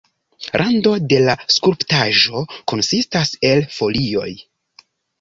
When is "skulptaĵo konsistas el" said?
1.57-3.65